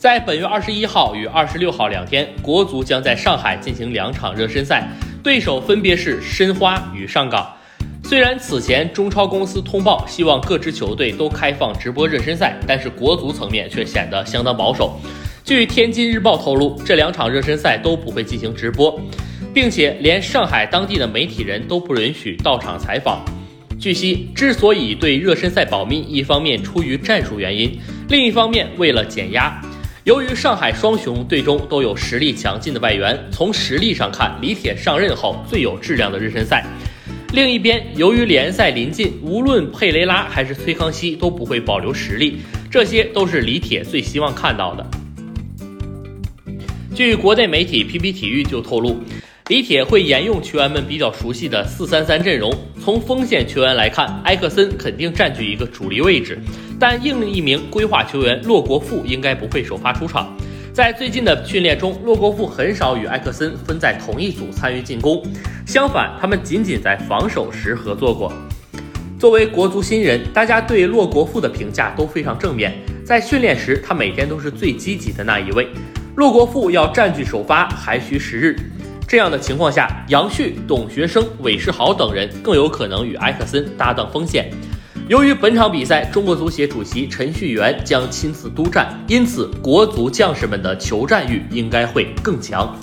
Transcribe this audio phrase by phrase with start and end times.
[0.00, 4.88] 在本月二十一号与二十六号两天，国足将在上海进行两场热身赛，
[5.22, 7.46] 对手分别是申花与上港。
[8.02, 14.98] 虽然此前中超公司通报希望各支球队都开放直播热身赛，但是国足层面却显得相当保守。
[15.44, 18.98] 据天津日报透露，这两场热身赛都不会进行直播，
[19.52, 23.22] 并且连上海当地的媒体人都不允许到场采访。
[23.78, 27.78] 据悉，之所以对热身赛保密，一方面出于战术原因，
[28.08, 29.60] 另一方面为了减压。
[30.04, 36.64] 由于上海双雄队中都有实力强劲的外援，从实力上看，李铁上任后最有质量的热身赛。
[37.34, 42.38] 另一边，由于联赛临近，无论佩雷拉还是崔康熙都不会保留实力，
[42.70, 44.86] 这些都是李铁最希望看到的。
[46.94, 48.98] 据国内媒体 PP 体育就透露，
[49.48, 52.50] 李铁会沿用球员们比较熟悉的四三三阵容。
[52.82, 56.38] 从锋线球员来看，埃克森肯定占据一个主力位置。
[56.80, 60.34] 但另一名规划球员洛国富应该不会首发出场。
[60.72, 65.22] 在最近的训练中，洛国富很少与埃克森分在同一组参与进攻，
[65.66, 68.32] 相反，他们仅仅在防守时合作过。
[69.18, 72.72] 作为国足新人，大家对洛国富的评价都非常正面。
[73.04, 75.68] 在训练时，他每天都是最积极的那一位。
[76.16, 78.56] 洛国富要占据首发还需时日。
[79.06, 84.50] 这样的情况下，杨旭、董学生、韦世豪等人更有可能与埃克森搭档锋线。
[85.10, 92.78] 由于本场比赛中国足协主席陈戌源将亲自督战，因此国足将士们的求战欲应该会更强。